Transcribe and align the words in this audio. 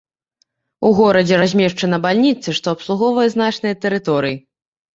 У 0.89 0.89
горадзе 0.99 1.35
размешчана 1.43 2.01
бальніца, 2.07 2.57
што 2.63 2.75
абслугоўвае 2.79 3.29
значныя 3.37 3.81
тэрыторыі. 3.87 4.35